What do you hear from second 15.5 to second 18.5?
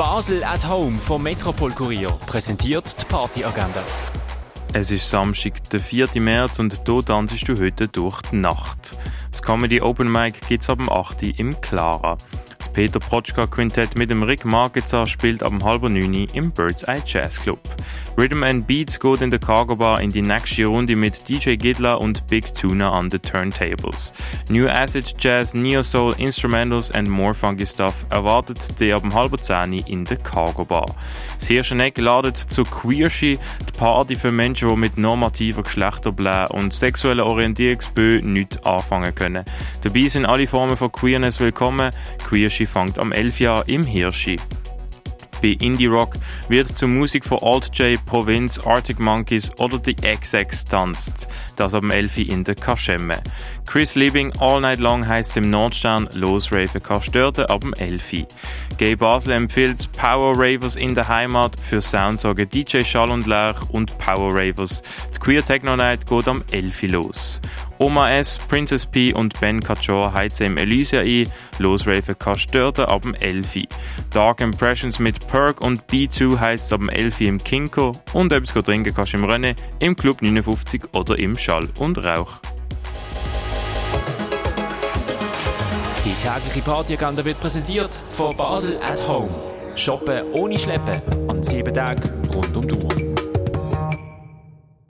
halb neun im Bird's Eye Jazz Club. Rhythm